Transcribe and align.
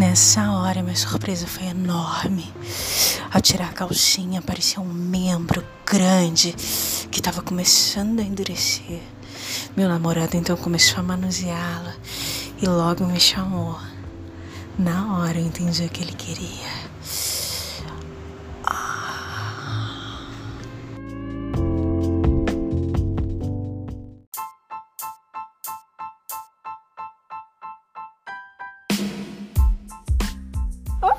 Nessa 0.00 0.50
hora, 0.52 0.82
minha 0.82 0.96
surpresa 0.96 1.46
foi 1.46 1.66
enorme. 1.66 2.50
Ao 3.30 3.38
tirar 3.38 3.68
a 3.68 3.72
calcinha, 3.74 4.38
apareceu 4.38 4.82
um 4.82 4.90
membro 4.90 5.62
grande 5.84 6.54
que 7.10 7.20
estava 7.20 7.42
começando 7.42 8.18
a 8.18 8.22
endurecer. 8.22 9.02
Meu 9.76 9.90
namorado 9.90 10.38
então 10.38 10.56
começou 10.56 11.00
a 11.00 11.02
manuseá-la 11.02 11.94
e 12.62 12.66
logo 12.66 13.04
me 13.04 13.20
chamou. 13.20 13.78
Na 14.78 15.18
hora 15.18 15.38
eu 15.38 15.44
entendi 15.44 15.84
o 15.84 15.90
que 15.90 16.02
ele 16.02 16.14
queria. 16.14 16.89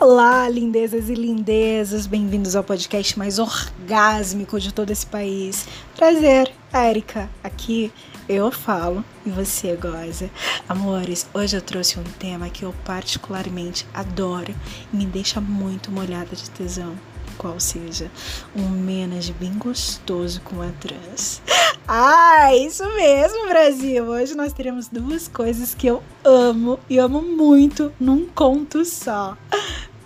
Olá, 0.01 0.49
lindezas 0.49 1.09
e 1.09 1.13
lindezas, 1.13 2.07
bem-vindos 2.07 2.55
ao 2.55 2.63
podcast 2.63 3.19
mais 3.19 3.37
orgásmico 3.37 4.59
de 4.59 4.73
todo 4.73 4.89
esse 4.89 5.05
país. 5.05 5.67
Prazer, 5.95 6.51
Érica, 6.73 7.29
aqui 7.43 7.93
eu 8.27 8.51
falo 8.51 9.05
e 9.23 9.29
você 9.29 9.75
goza. 9.75 10.27
Amores, 10.67 11.29
hoje 11.31 11.55
eu 11.55 11.61
trouxe 11.61 11.99
um 11.99 12.03
tema 12.17 12.49
que 12.49 12.63
eu 12.63 12.73
particularmente 12.83 13.85
adoro 13.93 14.51
e 14.91 14.97
me 14.97 15.05
deixa 15.05 15.39
muito 15.39 15.91
molhada 15.91 16.35
de 16.35 16.49
tesão. 16.49 16.95
Qual 17.37 17.59
seja, 17.59 18.09
um 18.55 18.69
menage 18.69 19.33
bem 19.33 19.53
gostoso 19.53 20.41
com 20.41 20.63
a 20.63 20.69
trans. 20.79 21.43
Ah, 21.87 22.55
isso 22.55 22.83
mesmo, 22.95 23.47
Brasil! 23.47 24.05
Hoje 24.05 24.33
nós 24.33 24.51
teremos 24.51 24.87
duas 24.87 25.27
coisas 25.27 25.75
que 25.75 25.85
eu 25.85 26.01
amo 26.23 26.79
e 26.89 26.97
amo 26.97 27.21
muito 27.21 27.93
num 27.99 28.25
conto 28.25 28.83
só 28.83 29.37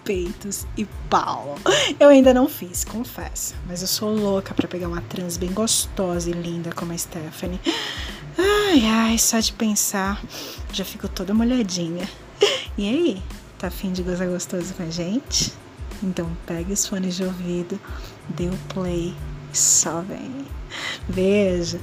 peitos 0.05 0.65
e 0.77 0.85
pau. 1.09 1.57
Eu 1.99 2.09
ainda 2.09 2.33
não 2.33 2.47
fiz, 2.47 2.85
confesso, 2.85 3.55
mas 3.67 3.81
eu 3.81 3.87
sou 3.87 4.15
louca 4.15 4.53
para 4.53 4.67
pegar 4.67 4.87
uma 4.87 5.01
trans 5.01 5.35
bem 5.35 5.51
gostosa 5.51 6.29
e 6.29 6.33
linda 6.33 6.71
como 6.71 6.93
a 6.93 6.97
Stephanie. 6.97 7.59
Ai, 8.37 8.85
ai, 8.85 9.17
só 9.17 9.39
de 9.39 9.51
pensar, 9.51 10.21
já 10.71 10.85
fico 10.85 11.09
toda 11.09 11.33
molhadinha. 11.33 12.07
E 12.77 12.87
aí, 12.87 13.23
tá 13.57 13.67
afim 13.67 13.91
de 13.91 14.03
gozar 14.03 14.27
gostoso 14.27 14.73
com 14.75 14.83
a 14.83 14.89
gente? 14.89 15.51
Então 16.03 16.29
pegue 16.45 16.73
os 16.73 16.85
fones 16.85 17.15
de 17.15 17.23
ouvido, 17.23 17.79
dê 18.29 18.47
o 18.47 18.57
play 18.73 19.13
e 19.51 19.57
só 19.57 20.01
vem. 20.01 20.45
Beijo! 21.07 21.79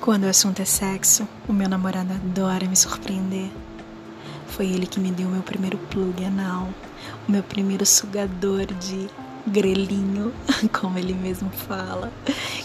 Quando 0.00 0.24
o 0.24 0.30
assunto 0.30 0.62
é 0.62 0.64
sexo, 0.64 1.28
o 1.46 1.52
meu 1.52 1.68
namorado 1.68 2.14
adora 2.14 2.66
me 2.66 2.74
surpreender. 2.74 3.50
Foi 4.46 4.64
ele 4.64 4.86
que 4.86 4.98
me 4.98 5.10
deu 5.10 5.28
meu 5.28 5.42
primeiro 5.42 5.76
plug 5.76 6.24
anal, 6.24 6.70
o 7.28 7.30
meu 7.30 7.42
primeiro 7.42 7.84
sugador 7.84 8.64
de 8.64 9.10
grelhinho, 9.46 10.32
como 10.72 10.98
ele 10.98 11.12
mesmo 11.12 11.50
fala, 11.50 12.10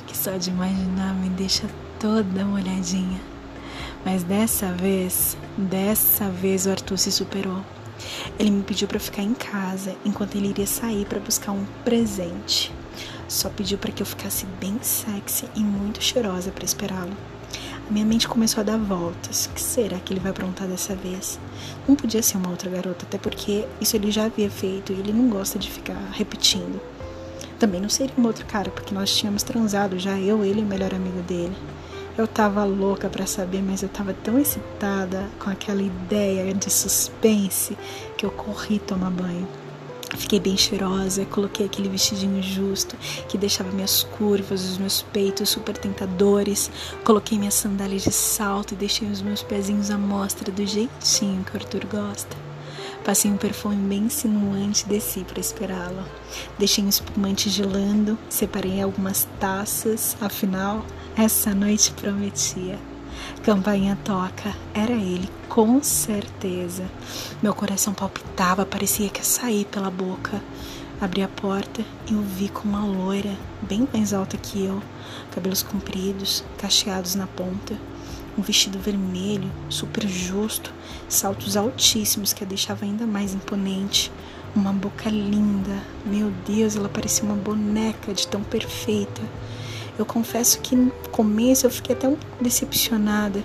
que 0.08 0.18
só 0.18 0.38
de 0.38 0.50
imaginar 0.50 1.14
me 1.14 1.28
deixa 1.28 1.70
toda 2.00 2.46
molhadinha. 2.46 3.20
Mas 4.06 4.24
dessa 4.24 4.72
vez, 4.72 5.36
dessa 5.58 6.30
vez 6.30 6.66
o 6.66 6.72
Arthur 6.72 6.98
se 6.98 7.12
superou. 7.12 7.62
Ele 8.40 8.50
me 8.52 8.64
pediu 8.64 8.88
para 8.88 9.00
ficar 9.00 9.24
em 9.24 9.34
casa 9.34 9.94
enquanto 10.06 10.36
ele 10.36 10.52
iria 10.52 10.68
sair 10.68 11.06
para 11.06 11.20
buscar 11.20 11.52
um 11.52 11.66
presente. 11.84 12.74
Só 13.28 13.50
pediu 13.50 13.78
para 13.78 13.92
que 13.92 14.02
eu 14.02 14.06
ficasse 14.06 14.46
bem 14.60 14.78
sexy 14.82 15.50
e 15.56 15.60
muito 15.60 16.02
cheirosa 16.02 16.52
para 16.52 16.66
esperá-lo. 16.66 17.16
Minha 17.90 18.06
mente 18.06 18.28
começou 18.28 18.62
a 18.62 18.64
dar 18.64 18.78
voltas. 18.78 19.46
O 19.46 19.50
que 19.50 19.62
será 19.62 20.00
que 20.00 20.12
ele 20.12 20.20
vai 20.20 20.32
aprontar 20.32 20.68
dessa 20.68 20.96
vez? 20.96 21.40
Não 21.88 21.96
podia 21.96 22.24
ser 22.24 22.38
uma 22.38 22.50
outra 22.50 22.70
garota, 22.70 23.06
até 23.06 23.18
porque 23.18 23.66
isso 23.80 23.96
ele 23.96 24.12
já 24.12 24.26
havia 24.26 24.50
feito 24.50 24.92
e 24.92 25.00
ele 25.00 25.14
não 25.14 25.30
gosta 25.30 25.60
de 25.60 25.70
ficar 25.70 26.10
repetindo. 26.12 26.82
Também 27.60 27.80
não 27.80 27.90
seria 27.90 28.14
um 28.18 28.26
outro 28.26 28.46
cara, 28.46 28.72
porque 28.72 28.94
nós 28.94 29.16
tínhamos 29.16 29.44
transado 29.44 30.00
já, 30.00 30.20
eu, 30.20 30.44
ele 30.44 30.62
e 30.62 30.64
o 30.64 30.68
melhor 30.68 30.94
amigo 30.94 31.22
dele. 31.22 31.56
Eu 32.18 32.28
tava 32.28 32.64
louca 32.64 33.10
para 33.10 33.26
saber, 33.26 33.62
mas 33.62 33.84
eu 33.84 33.90
tava 33.90 34.14
tão 34.14 34.40
excitada 34.40 35.30
com 35.38 35.50
aquela 35.50 35.82
ideia 35.82 36.54
de 36.54 36.72
suspense 36.72 37.78
que 38.18 38.26
eu 38.26 38.32
corri 38.32 38.80
tomar 38.80 39.12
banho. 39.12 39.48
Fiquei 40.18 40.40
bem 40.40 40.56
cheirosa, 40.56 41.26
coloquei 41.26 41.66
aquele 41.66 41.90
vestidinho 41.90 42.42
justo 42.42 42.96
que 43.28 43.38
deixava 43.38 43.72
minhas 43.72 44.04
curvas, 44.04 44.64
os 44.64 44.78
meus 44.78 45.02
peitos 45.02 45.50
super 45.50 45.78
tentadores. 45.78 46.70
Coloquei 47.04 47.38
minhas 47.38 47.56
sandálias 47.56 48.04
de 48.04 48.12
salto 48.12 48.74
e 48.74 48.78
deixei 48.78 49.10
os 49.10 49.22
meus 49.22 49.42
pezinhos 49.42 49.90
à 49.90 49.98
mostra 49.98 50.52
do 50.52 50.66
jeitinho 50.66 51.44
que 51.44 51.54
o 51.54 51.58
Arthur 51.58 51.86
gosta. 51.86 52.36
Passei 53.04 53.30
um 53.30 53.38
perfume 53.38 53.76
bem 53.76 54.04
insinuante 54.06 54.84
e 54.86 54.90
desci 54.90 55.24
para 55.24 55.40
esperá-lo. 55.40 56.04
Deixei 56.58 56.84
um 56.84 56.90
espumante 56.90 57.50
gelando, 57.50 58.18
separei 58.30 58.82
algumas 58.82 59.28
taças, 59.40 60.18
afinal, 60.20 60.84
essa 61.16 61.54
noite 61.54 61.92
prometia. 61.92 62.80
Campainha 63.44 63.98
toca, 64.04 64.54
era 64.74 64.92
ele, 64.92 65.30
com 65.48 65.82
certeza. 65.84 66.84
Meu 67.42 67.54
coração 67.54 67.94
palpitava, 67.94 68.66
parecia 68.66 69.10
que 69.10 69.20
ia 69.20 69.24
sair 69.24 69.66
pela 69.66 69.92
boca. 69.92 70.42
Abri 71.00 71.22
a 71.22 71.28
porta 71.28 71.84
e 72.10 72.14
o 72.14 72.22
vi 72.22 72.48
com 72.50 72.68
uma 72.68 72.86
loira, 72.86 73.36
bem 73.62 73.88
mais 73.94 74.14
alta 74.14 74.38
que 74.38 74.64
eu, 74.64 74.82
cabelos 75.32 75.62
compridos, 75.62 76.44
cacheados 76.58 77.16
na 77.16 77.28
ponta, 77.28 77.78
um 78.38 78.42
vestido 78.42 78.80
vermelho, 78.80 79.52
super 79.70 80.08
justo, 80.08 80.74
saltos 81.08 81.58
altíssimos 81.58 82.34
que 82.34 82.44
a 82.44 82.48
deixava 82.48 82.86
ainda 82.86 83.06
mais 83.06 83.34
imponente, 83.34 84.12
uma 84.56 84.72
boca 84.72 85.10
linda. 85.10 85.84
Meu 86.06 86.32
Deus, 86.48 86.76
ela 86.76 86.90
parecia 86.90 87.26
uma 87.26 87.36
boneca 87.36 88.14
de 88.14 88.28
tão 88.28 88.42
perfeita. 88.42 89.22
Eu 89.98 90.06
confesso 90.06 90.60
que 90.60 90.76
no 90.76 90.92
começo 91.12 91.66
eu 91.66 91.70
fiquei 91.70 91.96
até 91.96 92.08
um 92.08 92.16
pouco 92.16 92.44
decepcionada. 92.44 93.44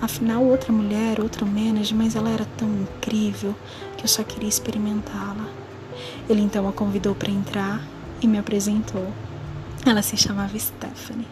Afinal, 0.00 0.44
outra 0.44 0.72
mulher, 0.72 1.20
outro 1.20 1.44
manager, 1.44 1.96
mas 1.96 2.14
ela 2.14 2.30
era 2.30 2.44
tão 2.56 2.68
incrível 2.68 3.54
que 3.96 4.04
eu 4.04 4.08
só 4.08 4.22
queria 4.22 4.48
experimentá-la. 4.48 5.46
Ele 6.28 6.40
então 6.40 6.68
a 6.68 6.72
convidou 6.72 7.14
para 7.14 7.30
entrar 7.30 7.82
e 8.22 8.28
me 8.28 8.38
apresentou. 8.38 9.08
Ela 9.84 10.02
se 10.02 10.16
chamava 10.16 10.56
Stephanie. 10.56 11.26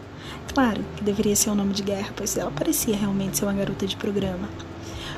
Claro 0.53 0.83
que 0.95 1.03
deveria 1.03 1.35
ser 1.35 1.49
o 1.49 1.53
um 1.53 1.55
nome 1.55 1.73
de 1.73 1.83
guerra, 1.83 2.11
pois 2.15 2.35
ela 2.35 2.51
parecia 2.51 2.95
realmente 2.95 3.37
ser 3.37 3.45
uma 3.45 3.53
garota 3.53 3.87
de 3.87 3.95
programa. 3.95 4.49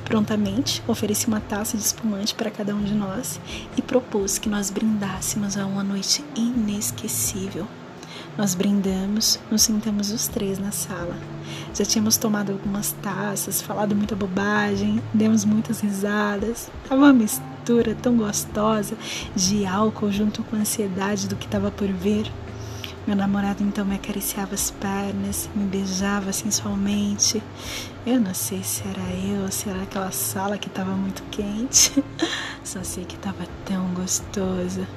Prontamente, 0.05 0.83
ofereci 0.87 1.27
uma 1.27 1.39
taça 1.39 1.77
de 1.77 1.83
espumante 1.83 2.35
para 2.35 2.51
cada 2.51 2.75
um 2.75 2.83
de 2.83 2.93
nós 2.93 3.39
e 3.77 3.81
propus 3.81 4.37
que 4.37 4.49
nós 4.49 4.69
brindássemos 4.69 5.57
a 5.57 5.65
uma 5.65 5.83
noite 5.83 6.23
inesquecível. 6.35 7.67
Nós 8.39 8.55
brindamos, 8.55 9.37
nos 9.51 9.63
sentamos 9.63 10.11
os 10.11 10.29
três 10.29 10.57
na 10.59 10.71
sala. 10.71 11.17
Já 11.75 11.83
tínhamos 11.83 12.15
tomado 12.15 12.53
algumas 12.53 12.93
taças, 13.01 13.61
falado 13.61 13.93
muita 13.93 14.15
bobagem, 14.15 15.03
demos 15.13 15.43
muitas 15.43 15.81
risadas. 15.81 16.71
Tava 16.87 17.01
uma 17.01 17.11
mistura 17.11 17.93
tão 17.95 18.15
gostosa 18.15 18.95
de 19.35 19.65
álcool 19.65 20.09
junto 20.09 20.41
com 20.45 20.55
a 20.55 20.59
ansiedade 20.59 21.27
do 21.27 21.35
que 21.35 21.47
estava 21.47 21.69
por 21.69 21.89
vir. 21.89 22.31
Meu 23.05 23.13
namorado 23.13 23.61
então 23.61 23.83
me 23.83 23.95
acariciava 23.95 24.55
as 24.55 24.71
pernas, 24.71 25.49
me 25.53 25.65
beijava 25.65 26.31
sensualmente. 26.31 27.43
Eu 28.05 28.21
não 28.21 28.33
sei 28.33 28.63
se 28.63 28.83
era 28.87 29.17
eu, 29.27 29.51
se 29.51 29.67
era 29.67 29.83
aquela 29.83 30.11
sala 30.11 30.57
que 30.57 30.69
estava 30.69 30.91
muito 30.91 31.23
quente. 31.29 32.01
Só 32.63 32.81
sei 32.85 33.03
que 33.03 33.15
estava 33.15 33.45
tão 33.65 33.93
gostosa. 33.93 34.87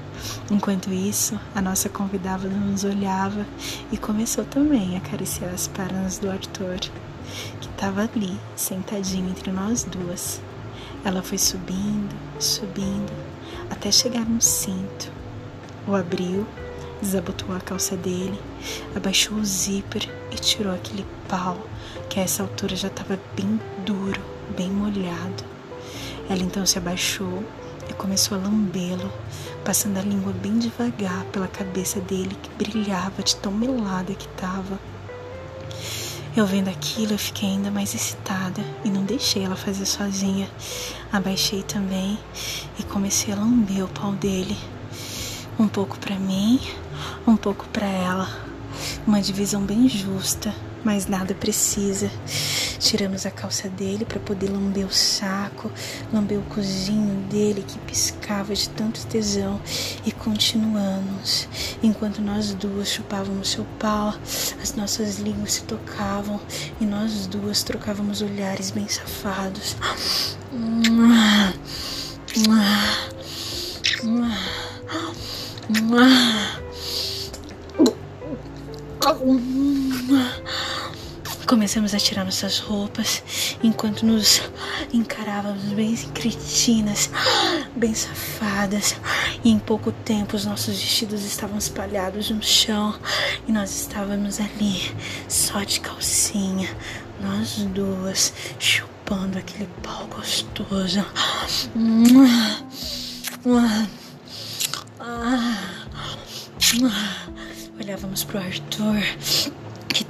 Enquanto 0.51 0.93
isso, 0.93 1.39
a 1.55 1.61
nossa 1.61 1.89
convidada 1.89 2.49
nos 2.49 2.85
olhava 2.85 3.47
e 3.91 3.97
começou 3.97 4.45
também 4.45 4.95
a 4.95 4.99
acariciar 4.99 5.53
as 5.53 5.69
pernas 5.69 6.19
do 6.19 6.31
Arthur, 6.31 6.79
que 7.61 7.69
estava 7.69 8.03
ali, 8.03 8.39
sentadinho 8.55 9.29
entre 9.31 9.51
nós 9.51 9.85
duas. 9.85 10.41
Ela 11.05 11.23
foi 11.23 11.39
subindo, 11.39 12.15
subindo, 12.39 13.13
até 13.71 13.91
chegar 13.91 14.25
no 14.25 14.41
cinto. 14.41 15.11
O 15.87 15.95
abriu, 15.95 16.47
desabotou 17.01 17.55
a 17.57 17.61
calça 17.61 17.97
dele, 17.97 18.39
abaixou 18.95 19.39
o 19.39 19.45
zíper 19.45 20.09
e 20.31 20.37
tirou 20.37 20.73
aquele 20.73 21.05
pau 21.29 21.59
que 22.09 22.21
a 22.21 22.23
essa 22.23 22.43
altura 22.43 22.77
já 22.77 22.89
estava 22.89 23.19
bem 23.35 23.61
duro, 23.85 24.21
bem 24.57 24.71
molhado. 24.71 25.45
Ela 26.31 26.43
então 26.43 26.65
se 26.65 26.79
abaixou 26.79 27.43
e 27.93 27.95
começou 27.95 28.37
a 28.37 28.41
lambê-lo, 28.41 29.13
passando 29.65 29.99
a 29.99 30.03
língua 30.03 30.33
bem 30.33 30.59
devagar 30.59 31.25
pela 31.27 31.47
cabeça 31.47 32.01
dele 32.01 32.37
que 32.43 32.51
brilhava 32.65 33.23
de 33.23 33.37
tão 33.37 33.53
melada 33.53 34.15
que 34.15 34.27
estava. 34.27 34.79
Eu 36.35 36.47
vendo 36.47 36.69
aquilo, 36.69 37.13
eu 37.13 37.19
fiquei 37.19 37.51
ainda 37.51 37.71
mais 37.71 37.95
excitada 37.95 38.65
e 38.83 38.89
não 38.89 39.05
deixei 39.05 39.45
ela 39.45 39.55
fazer 39.55 39.85
sozinha. 39.85 40.51
Abaixei 41.13 41.63
também 41.63 42.19
e 42.79 42.83
comecei 42.83 43.35
a 43.35 43.37
lamber 43.37 43.85
o 43.85 43.89
pau 43.89 44.13
dele. 44.13 44.57
Um 45.59 45.69
pouco 45.69 45.99
para 45.99 46.19
mim, 46.19 46.59
um 47.27 47.37
pouco 47.37 47.67
para 47.69 47.87
ela. 47.87 48.29
Uma 49.07 49.21
divisão 49.21 49.63
bem 49.63 49.87
justa, 49.87 50.55
mas 50.83 51.07
nada 51.07 51.35
precisa. 51.35 52.11
Tiramos 52.83 53.25
a 53.27 53.31
calça 53.31 53.69
dele 53.69 54.05
para 54.05 54.19
poder 54.19 54.51
lamber 54.51 54.85
o 54.85 54.93
saco, 54.93 55.71
lamber 56.13 56.37
o 56.37 56.43
cozinho 56.43 57.23
dele 57.29 57.65
que 57.67 57.79
piscava 57.79 58.53
de 58.53 58.69
tanto 58.71 59.07
tesão 59.07 59.61
e 60.05 60.11
continuamos. 60.11 61.49
Enquanto 61.81 62.21
nós 62.21 62.53
duas 62.55 62.89
chupávamos 62.89 63.51
seu 63.53 63.65
pau, 63.79 64.13
as 64.61 64.75
nossas 64.75 65.21
línguas 65.21 65.53
se 65.53 65.63
tocavam 65.63 66.41
e 66.81 66.85
nós 66.85 67.29
duas 67.29 67.63
trocávamos 67.63 68.21
olhares 68.21 68.73
bem 68.73 68.89
safados. 68.89 69.77
Começamos 81.53 81.95
a 81.95 81.99
tirar 81.99 82.25
nossas 82.25 82.59
roupas 82.61 83.23
enquanto 83.63 84.07
nos 84.07 84.41
encarávamos 84.91 85.65
bem 85.75 85.95
cretinas, 86.15 87.11
bem 87.77 87.95
safadas. 87.95 88.97
E 89.45 89.51
em 89.51 89.59
pouco 89.59 89.93
tempo 89.93 90.35
os 90.35 90.47
nossos 90.47 90.81
vestidos 90.81 91.23
estavam 91.23 91.59
espalhados 91.59 92.31
no 92.31 92.43
chão 92.43 92.99
e 93.47 93.53
nós 93.53 93.83
estávamos 93.83 94.41
ali, 94.41 94.97
só 95.29 95.63
de 95.63 95.81
calcinha, 95.81 96.75
nós 97.21 97.59
duas, 97.75 98.33
chupando 98.59 99.39
aquele 99.39 99.69
pau 99.83 100.07
gostoso. 100.07 101.05
Olhávamos 107.79 108.25
pro 108.25 108.39
Arthur 108.39 109.62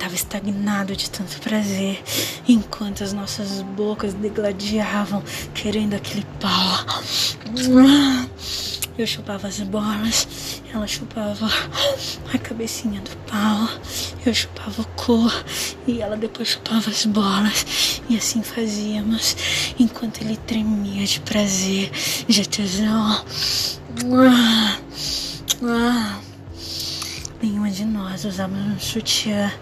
estava 0.02 0.16
estagnado 0.16 0.96
de 0.96 1.08
tanto 1.08 1.38
prazer, 1.40 2.02
enquanto 2.48 3.04
as 3.04 3.12
nossas 3.12 3.62
bocas 3.62 4.12
degladiavam, 4.14 5.22
querendo 5.54 5.94
aquele 5.94 6.26
pau. 6.40 6.84
Eu 8.98 9.06
chupava 9.06 9.46
as 9.46 9.60
bolas, 9.60 10.60
ela 10.74 10.88
chupava 10.88 11.48
a 12.34 12.38
cabecinha 12.38 13.00
do 13.00 13.16
pau, 13.30 13.68
eu 14.26 14.34
chupava 14.34 14.82
o 14.82 14.86
cu 14.96 15.30
e 15.86 16.00
ela 16.02 16.16
depois 16.16 16.48
chupava 16.48 16.90
as 16.90 17.06
bolas. 17.06 18.02
E 18.10 18.16
assim 18.16 18.42
fazíamos, 18.42 19.36
enquanto 19.78 20.20
ele 20.20 20.36
tremia 20.36 21.06
de 21.06 21.20
prazer, 21.20 21.92
de 22.26 22.48
tesão. 22.48 23.24
Nenhuma 27.40 27.70
de 27.70 27.84
nós 27.84 28.24
usávamos 28.24 28.76
um 28.76 28.78
sutiã 28.78 29.52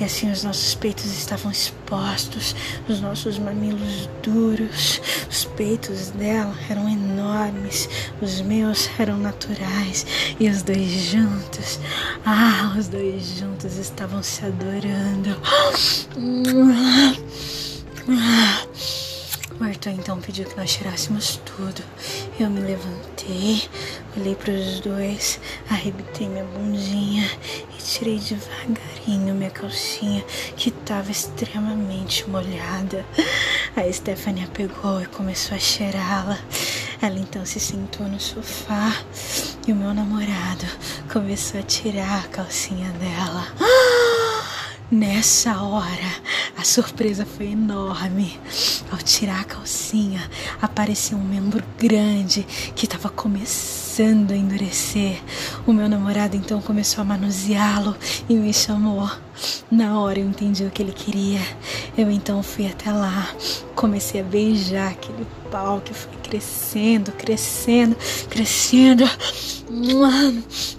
e 0.00 0.04
assim 0.04 0.30
os 0.30 0.44
nossos 0.44 0.74
peitos 0.74 1.06
estavam 1.06 1.50
expostos, 1.50 2.54
os 2.88 3.00
nossos 3.00 3.38
mamilos 3.38 4.08
duros. 4.22 5.00
Os 5.30 5.44
peitos 5.44 6.10
dela 6.10 6.54
eram 6.68 6.88
enormes, 6.88 7.88
os 8.20 8.40
meus 8.40 8.88
eram 8.98 9.18
naturais 9.18 10.06
e 10.38 10.48
os 10.48 10.62
dois 10.62 10.90
juntos, 10.90 11.78
ah, 12.24 12.74
os 12.78 12.88
dois 12.88 13.38
juntos 13.38 13.76
estavam 13.76 14.22
se 14.22 14.44
adorando. 14.44 15.36
Arthur 19.60 19.92
então 19.92 20.20
pediu 20.20 20.44
que 20.44 20.56
nós 20.56 20.72
tirássemos 20.72 21.40
tudo. 21.44 21.82
Eu 22.38 22.50
me 22.50 22.60
levantei, 22.60 23.62
olhei 24.14 24.34
para 24.34 24.52
os 24.52 24.80
dois, 24.80 25.40
arrebitei 25.70 26.28
minha 26.28 26.44
bundinha 26.44 27.26
e 27.74 27.82
tirei 27.82 28.18
devagarinho 28.18 29.34
minha 29.34 29.48
calcinha 29.48 30.22
que 30.54 30.68
estava 30.68 31.10
extremamente 31.10 32.28
molhada. 32.28 33.06
A 33.74 33.90
Stephanie 33.90 34.46
pegou 34.48 35.00
e 35.00 35.06
começou 35.06 35.56
a 35.56 35.58
cheirá-la. 35.58 36.38
Ela 37.00 37.18
então 37.18 37.46
se 37.46 37.58
sentou 37.58 38.06
no 38.06 38.20
sofá 38.20 38.92
e 39.66 39.72
o 39.72 39.76
meu 39.76 39.94
namorado 39.94 40.66
começou 41.10 41.60
a 41.60 41.62
tirar 41.62 42.22
a 42.22 42.28
calcinha 42.28 42.90
dela. 42.92 43.46
Nessa 44.88 45.62
hora, 45.62 46.14
a 46.56 46.62
surpresa 46.62 47.26
foi 47.26 47.46
enorme. 47.46 48.38
Ao 48.88 48.98
tirar 48.98 49.40
a 49.40 49.44
calcinha, 49.44 50.30
apareceu 50.62 51.18
um 51.18 51.24
membro 51.24 51.60
grande 51.76 52.46
que 52.76 52.84
estava 52.84 53.08
começando 53.08 54.30
a 54.30 54.36
endurecer. 54.36 55.20
O 55.66 55.72
meu 55.72 55.88
namorado 55.88 56.36
então 56.36 56.62
começou 56.62 57.02
a 57.02 57.04
manuseá-lo 57.04 57.96
e 58.28 58.34
me 58.34 58.54
chamou. 58.54 59.10
Na 59.68 59.98
hora 59.98 60.20
eu 60.20 60.28
entendi 60.28 60.62
o 60.62 60.70
que 60.70 60.82
ele 60.82 60.92
queria. 60.92 61.40
Eu 61.98 62.08
então 62.08 62.40
fui 62.40 62.68
até 62.68 62.92
lá, 62.92 63.28
comecei 63.74 64.20
a 64.20 64.24
beijar 64.24 64.92
aquele 64.92 65.26
pau 65.50 65.80
que 65.80 65.92
foi 65.92 66.12
crescendo, 66.22 67.10
crescendo, 67.10 67.96
crescendo. 68.30 69.02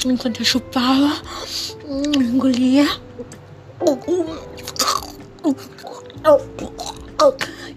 Enquanto 0.06 0.40
eu 0.40 0.46
chupava, 0.46 1.12
engolia 2.16 3.06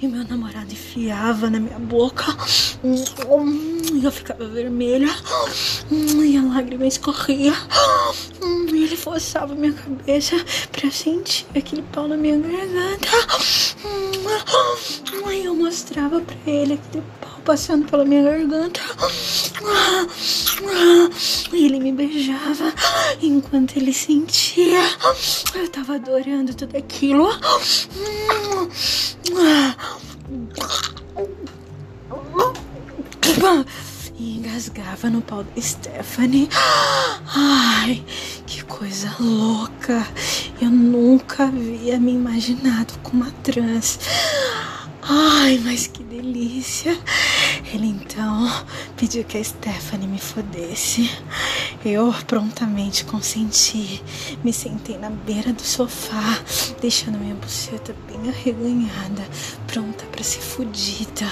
e 0.00 0.08
meu 0.08 0.25
namorado 0.25 0.73
enfiava 0.73 1.50
na 1.50 1.61
minha 1.61 1.79
boca. 1.79 2.25
E 3.93 4.05
eu 4.05 4.11
ficava 4.11 4.47
vermelha. 4.47 5.14
E 5.91 6.37
a 6.37 6.43
lágrima 6.43 6.87
escorria. 6.87 7.52
E 8.73 8.85
ele 8.85 8.97
forçava 8.97 9.55
minha 9.55 9.73
cabeça 9.73 10.37
pra 10.73 10.91
sentir 10.91 11.47
aquele 11.55 11.82
pau 11.82 12.08
na 12.08 12.17
minha 12.17 12.38
garganta. 12.38 13.08
E 15.32 15.44
eu 15.44 15.55
mostrava 15.55 16.20
pra 16.20 16.37
ele 16.46 16.75
aquele 16.75 17.05
pau 17.20 17.41
passando 17.44 17.87
pela 17.91 18.05
minha 18.05 18.23
garganta. 18.23 18.81
E 21.53 21.65
ele 21.67 21.81
me 21.81 21.93
beijava 21.93 22.73
enquanto 23.21 23.77
ele 23.77 23.93
sentia. 23.93 24.81
Eu 25.55 25.69
tava 25.69 25.95
adorando 25.97 26.55
tudo 26.55 26.77
aquilo. 26.77 27.29
E 34.19 34.37
engasgava 34.37 35.08
no 35.08 35.23
pau 35.23 35.43
da 35.43 35.63
Stephanie. 35.63 36.49
Ai, 37.34 38.05
que 38.46 38.63
coisa 38.65 39.15
louca. 39.19 40.06
Eu 40.61 40.70
nunca 40.70 41.44
havia 41.44 41.99
me 41.99 42.13
imaginado 42.13 42.99
com 43.03 43.17
uma 43.17 43.31
trans. 43.43 43.99
Ai, 45.03 45.58
mas 45.65 45.87
que 45.87 46.03
delícia! 46.05 46.96
Ele 47.72 47.86
então 47.86 48.48
pediu 48.96 49.22
que 49.24 49.39
a 49.39 49.44
Stephanie 49.44 50.08
me 50.08 50.19
fodesse. 50.19 51.10
Eu 51.84 52.12
prontamente 52.27 53.05
consenti. 53.05 54.03
Me 54.43 54.53
sentei 54.53 54.98
na 54.98 55.10
beira 55.10 55.53
do 55.53 55.62
sofá, 55.62 56.39
deixando 56.81 57.19
minha 57.19 57.34
buceta 57.34 57.94
bem 58.08 58.29
arreganhada, 58.29 59.24
pronta 59.67 60.05
para 60.06 60.24
ser 60.24 60.41
fodida. 60.41 61.27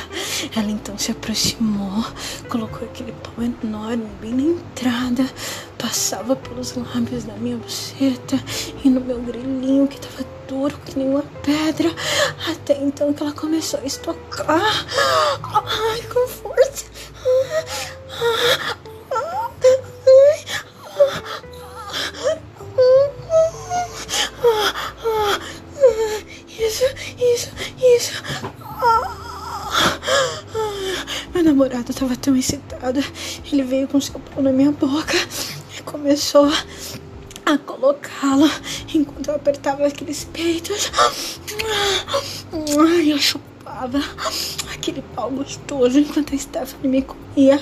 Ela 0.55 0.71
então 0.71 0.97
se 0.97 1.11
aproximou, 1.11 2.05
colocou 2.49 2.87
aquele 2.87 3.13
pau 3.13 3.35
enorme 3.43 4.07
bem 4.21 4.33
na 4.33 4.43
entrada, 4.43 5.29
passava 5.77 6.37
pelos 6.37 6.75
lábios 6.75 7.25
da 7.25 7.35
minha 7.35 7.57
buceta 7.57 8.43
e 8.85 8.89
no 8.89 9.01
meu 9.01 9.21
grelhinho 9.21 9.89
que 9.89 10.01
tava 10.01 10.25
duro 10.49 10.79
que 10.85 10.99
uma 10.99 11.23
pedra. 11.43 11.91
Até 12.51 12.83
então 12.83 13.13
que 13.13 13.23
ela 13.23 13.33
começou 13.33 13.81
a 13.81 13.85
estocar. 13.85 14.87
Ai, 15.43 16.03
com 16.03 16.28
excitado. 32.89 33.05
Ele 33.53 33.63
veio 33.63 33.89
com 33.89 34.01
seu 34.01 34.19
pau 34.19 34.43
na 34.43 34.53
minha 34.53 34.73
boca 34.73 35.15
e 35.77 35.83
começou 35.83 36.51
a 37.45 37.59
colocá-la 37.59 38.51
enquanto 38.95 39.29
eu 39.29 39.35
apertava 39.35 39.87
aqueles 39.87 40.25
peitos. 40.25 40.91
Eu 43.07 43.19
chupava 43.19 44.01
aquele 44.73 45.03
pau 45.15 45.31
gostoso 45.31 45.99
enquanto 45.99 46.35
a 46.35 46.39
Stephanie 46.39 46.89
me 46.89 47.03
comia. 47.03 47.61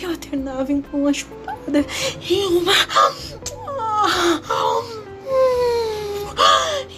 eu 0.00 0.10
alternava 0.10 0.72
em 0.72 0.84
uma 0.92 1.12
chupada 1.12 1.84
e 2.28 2.46
uma. 2.46 2.72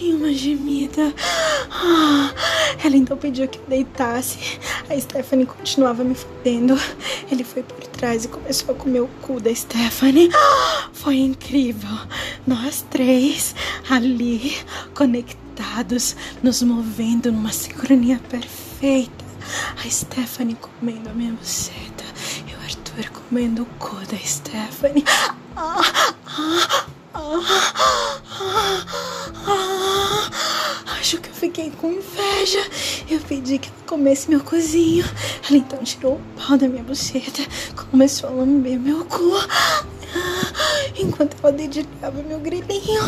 E 0.01 0.13
uma 0.13 0.33
gemida. 0.33 1.13
Ela 2.83 2.97
então 2.97 3.15
pediu 3.15 3.47
que 3.47 3.59
eu 3.59 3.65
deitasse. 3.67 4.59
A 4.89 4.99
Stephanie 4.99 5.45
continuava 5.45 6.03
me 6.03 6.15
fodendo. 6.15 6.75
Ele 7.31 7.43
foi 7.43 7.61
por 7.61 7.85
trás 7.85 8.25
e 8.25 8.27
começou 8.27 8.73
a 8.73 8.77
comer 8.77 9.01
o 9.01 9.07
cu 9.21 9.39
da 9.39 9.53
Stephanie. 9.53 10.31
Foi 10.91 11.17
incrível. 11.17 11.99
Nós 12.47 12.83
três 12.89 13.53
ali, 13.91 14.57
conectados, 14.95 16.15
nos 16.41 16.63
movendo 16.63 17.31
numa 17.31 17.51
sincronia 17.51 18.19
perfeita. 18.27 19.23
A 19.85 19.87
Stephanie 19.87 20.55
comendo 20.55 21.09
a 21.09 21.13
minha 21.13 21.33
buceta 21.33 22.03
e 22.47 22.55
o 22.55 22.63
Arthur 22.63 23.11
comendo 23.11 23.61
o 23.61 23.65
cu 23.77 23.97
da 24.07 24.17
Stephanie. 24.17 25.05
Ah, 25.55 25.81
ah, 26.25 26.85
ah, 27.13 28.21
Acho 30.99 31.17
que 31.17 31.29
eu 31.29 31.33
fiquei 31.33 31.71
com 31.71 31.91
inveja. 31.91 32.59
Eu 33.09 33.19
pedi 33.21 33.57
que 33.57 33.69
ela 33.69 33.77
comesse 33.87 34.29
meu 34.29 34.41
cozinho. 34.41 35.05
Ela 35.47 35.57
então 35.57 35.83
tirou 35.83 36.15
o 36.15 36.21
pau 36.39 36.57
da 36.57 36.67
minha 36.67 36.83
buceta, 36.83 37.41
começou 37.89 38.29
a 38.29 38.33
lamber 38.33 38.79
meu 38.79 39.03
cu, 39.05 39.33
enquanto 40.97 41.35
ela 41.41 41.51
dedilhava 41.51 42.23
meu 42.23 42.39
grilinho. 42.39 43.01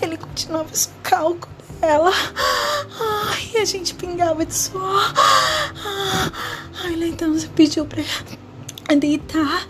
Ele 0.00 0.16
continuava 0.16 0.70
a 0.70 0.74
socar 0.74 1.26
o 1.26 1.34
cu 1.34 1.48
dela. 1.80 2.12
E 3.52 3.58
a 3.58 3.64
gente 3.64 3.94
pingava 3.94 4.44
de 4.44 4.54
suor. 4.54 5.12
Ela 6.84 7.06
então 7.06 7.34
pediu 7.54 7.84
pra 7.84 8.02
deitar 8.96 9.66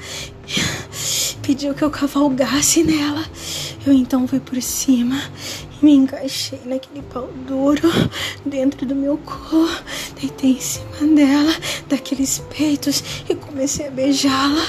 pediu 1.50 1.74
que 1.74 1.82
eu 1.82 1.90
cavalgasse 1.90 2.84
nela. 2.84 3.24
Eu 3.84 3.92
então 3.92 4.28
fui 4.28 4.38
por 4.38 4.62
cima 4.62 5.20
e 5.82 5.84
me 5.84 5.94
encaixei 5.94 6.60
naquele 6.64 7.02
pau 7.02 7.28
duro 7.44 7.90
dentro 8.46 8.86
do 8.86 8.94
meu 8.94 9.18
cu. 9.18 9.68
Deitei 10.20 10.52
em 10.52 10.60
cima 10.60 11.12
dela, 11.12 11.52
daqueles 11.88 12.38
peitos 12.56 13.02
e 13.28 13.34
comecei 13.34 13.88
a 13.88 13.90
beijá-la. 13.90 14.62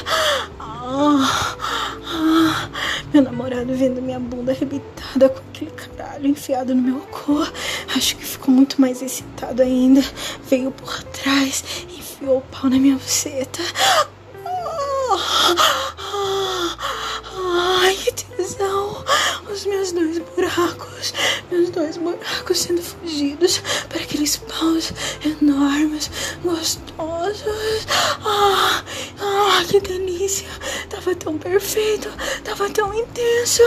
Ah, 0.60 1.56
ah, 2.04 2.70
meu 3.14 3.22
namorado 3.22 3.76
vendo 3.76 4.02
minha 4.02 4.20
bunda 4.20 4.52
arrebitada 4.52 5.30
com 5.30 5.40
aquele 5.52 5.70
caralho 5.70 6.26
enfiado 6.26 6.74
no 6.74 6.82
meu 6.82 7.02
cu. 7.12 7.48
Acho 7.96 8.18
que 8.18 8.26
ficou 8.26 8.52
muito 8.52 8.82
mais 8.82 9.04
excitado 9.04 9.62
ainda. 9.62 10.04
Veio 10.50 10.72
por 10.72 11.04
trás 11.04 11.64
enfiou 11.96 12.40
o 12.40 12.42
pau 12.42 12.72
na 12.72 12.80
minha 12.80 12.96
buceta. 12.96 13.62
Ai, 17.54 17.96
que 17.96 18.12
tesão! 18.12 19.04
Os 19.62 19.68
meus 19.68 19.92
dois 19.92 20.18
buracos, 20.18 21.14
meus 21.52 21.70
dois 21.70 21.96
buracos 21.96 22.58
sendo 22.58 22.82
fugidos 22.82 23.62
para 23.90 24.02
aqueles 24.02 24.38
paus 24.38 24.92
enormes, 25.24 26.10
gostosos. 26.44 27.86
Ah, 28.26 28.84
ah, 29.20 29.64
que 29.70 29.80
delícia! 29.80 30.48
Tava 30.90 31.14
tão 31.14 31.38
perfeito, 31.38 32.10
tava 32.44 32.72
tão 32.72 32.92
intenso. 32.92 33.62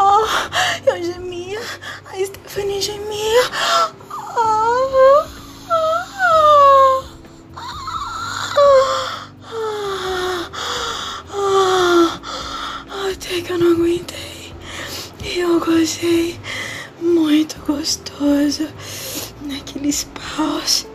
Ah, 0.00 0.50
eu 0.86 1.02
gemia, 1.02 1.60
a 2.04 2.24
Stephanie 2.24 2.80
gemia. 2.80 3.42
Ah, 4.36 4.70
até 13.10 13.40
que 13.40 13.50
eu 13.50 13.58
não 13.58 13.72
aguentei. 13.72 14.35
Eu 15.38 15.60
gozei 15.60 16.40
muito 16.98 17.60
gostoso 17.66 18.66
naqueles 19.42 20.08
paus 20.14 20.86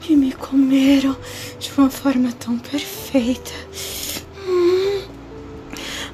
que 0.00 0.14
me 0.14 0.30
comeram 0.30 1.16
de 1.58 1.68
uma 1.76 1.90
forma 1.90 2.30
tão 2.30 2.56
perfeita. 2.56 3.50
Hum, 4.46 5.02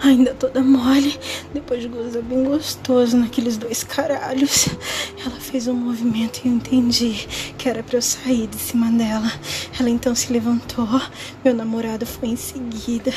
ainda 0.03 0.33
toda 0.33 0.63
mole, 0.63 1.21
depois 1.53 1.83
de 1.83 1.89
gozar 1.89 2.23
bem 2.23 2.43
gostoso 2.43 3.19
naqueles 3.19 3.59
dois 3.59 3.85
caralhos. 3.85 4.71
Ela 5.23 5.39
fez 5.39 5.69
um 5.69 5.75
movimento 5.75 6.41
e 6.43 6.49
eu 6.49 6.55
entendi 6.55 7.29
que 7.59 7.69
era 7.69 7.83
para 7.83 7.99
eu 7.99 8.03
sair 8.03 8.47
de 8.47 8.57
cima 8.57 8.91
dela. 8.93 9.31
Ela 9.79 9.91
então 9.91 10.15
se 10.15 10.33
levantou, 10.33 10.89
meu 11.45 11.55
namorado 11.55 12.07
foi 12.07 12.31
em 12.31 12.37
seguida. 12.37 13.13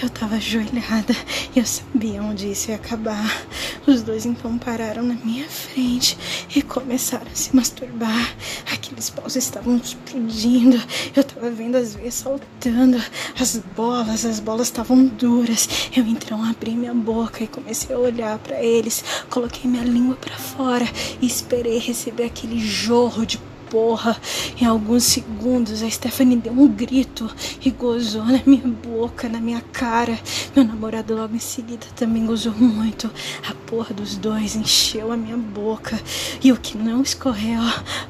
Eu 0.00 0.08
tava 0.08 0.36
ajoelhada 0.36 1.12
e 1.54 1.58
eu 1.58 1.66
sabia 1.66 2.22
onde 2.22 2.52
isso 2.52 2.70
ia 2.70 2.76
acabar. 2.76 3.44
Os 3.84 4.02
dois 4.02 4.24
então 4.24 4.56
pararam 4.56 5.02
na 5.02 5.14
minha 5.14 5.48
frente 5.48 6.16
e 6.54 6.62
começaram 6.62 7.26
a 7.26 7.34
se 7.34 7.54
masturbar. 7.56 8.36
Aqueles 8.72 9.10
paus 9.10 9.34
estavam 9.34 9.76
explodindo. 9.78 10.80
Eu 11.14 11.24
tava 11.24 11.50
vendo 11.50 11.74
as 11.74 11.96
veias 11.96 12.14
saltando, 12.14 13.02
as 13.40 13.56
bolas, 13.74 14.24
as 14.24 14.38
bolas 14.38 14.68
estavam 14.68 15.06
duras. 15.06 15.68
Eu 15.96 16.06
então 16.06 16.44
abri 16.44 16.70
minha 16.70 16.94
boca 16.94 17.42
e 17.42 17.48
comecei 17.48 17.96
a 17.96 17.98
olhar 17.98 18.38
para 18.38 18.62
eles. 18.62 19.02
Coloquei 19.28 19.68
minha 19.68 19.82
língua 19.82 20.14
para 20.14 20.36
fora 20.36 20.86
e 21.20 21.26
esperei 21.26 21.78
receber 21.78 22.24
aquele 22.24 22.60
jorro 22.60 23.26
de 23.26 23.40
porra. 23.70 24.16
Em 24.60 24.64
alguns 24.64 25.04
segundos, 25.04 25.82
a 25.82 25.90
Stephanie 25.90 26.36
deu 26.36 26.52
um 26.52 26.68
grito 26.68 27.30
e 27.64 27.70
gozou 27.70 28.24
na 28.24 28.40
minha 28.46 28.66
boca, 28.66 29.28
na 29.28 29.40
minha 29.40 29.60
cara. 29.72 30.18
Meu 30.54 30.64
namorado 30.64 31.14
logo 31.14 31.34
em 31.34 31.40
seguida 31.40 31.86
também 31.94 32.26
gozou 32.26 32.54
muito. 32.54 33.10
A 33.48 33.54
porra 33.66 33.94
dos 33.94 34.16
dois 34.16 34.56
encheu 34.56 35.12
a 35.12 35.16
minha 35.16 35.36
boca. 35.36 36.00
E 36.42 36.52
o 36.52 36.56
que 36.56 36.76
não 36.76 37.02
escorreu, 37.02 37.60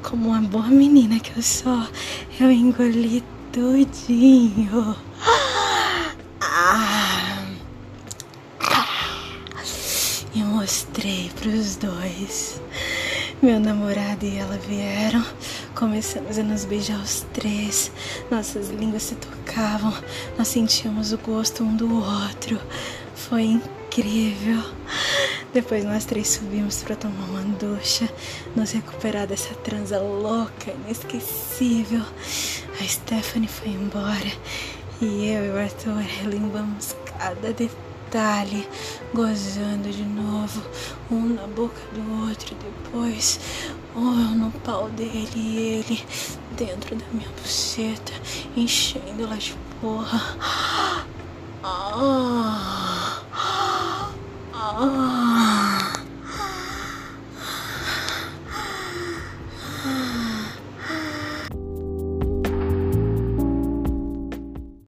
como 0.03 0.29
uma 0.29 0.41
boa 0.41 0.69
menina 0.69 1.19
que 1.21 1.37
eu 1.37 1.43
sou, 1.43 1.83
eu 2.41 2.51
engoli 2.51 3.23
tudinho. 3.53 4.97
Ah. 6.41 7.45
E 10.35 10.43
mostrei 10.43 11.31
pros 11.41 11.77
dois. 11.77 12.61
Meu 13.43 13.61
namorado 13.61 14.25
e 14.25 14.39
ela 14.39 14.57
vieram. 14.57 15.23
Começamos 15.75 16.39
a 16.39 16.43
nos 16.43 16.65
beijar 16.65 16.99
os 16.99 17.21
três. 17.35 17.93
Nossas 18.31 18.71
línguas 18.71 19.03
se 19.03 19.15
tocavam. 19.15 19.93
Nós 20.39 20.49
sentíamos 20.49 21.13
o 21.13 21.19
gosto 21.19 21.63
um 21.63 21.77
do 21.77 22.03
outro. 22.03 22.59
Foi 23.15 23.43
incrível. 23.43 24.63
Depois 25.53 25.85
nós 25.85 26.07
três 26.07 26.29
subimos 26.29 26.83
para 26.83 26.97
tomar 26.97 27.29
uma 27.29 27.43
ducha, 27.57 28.09
nos 28.57 28.73
recuperar 28.73 29.27
dessa 29.27 29.55
transa 29.57 30.01
louca, 30.01 30.73
inesquecível. 30.87 32.03
A 32.81 32.85
Stephanie 32.85 33.49
foi 33.49 33.69
embora 33.69 34.33
e 35.01 35.27
eu 35.29 35.45
e 35.45 35.51
o 35.51 35.59
Arthur 35.59 35.99
relimbamos 35.99 36.97
cada 37.19 37.53
detalhe 37.53 37.96
detalhe, 38.07 38.67
gozando 39.13 39.91
de 39.91 40.05
novo, 40.05 40.63
um 41.11 41.35
na 41.35 41.47
boca 41.49 41.81
do 41.93 42.29
outro, 42.29 42.55
depois 42.55 43.41
um 43.97 44.35
no 44.37 44.51
pau 44.65 44.89
dele 44.91 45.29
e 45.35 45.59
ele 45.59 46.05
dentro 46.53 46.95
da 46.95 47.05
minha 47.13 47.29
buceta, 47.43 48.13
enchendo 48.57 49.25
ela 49.25 49.37
de 49.37 49.55
porra. 49.81 50.23
Ah, 51.63 53.23
ah, 53.33 54.11
ah. 54.55 55.26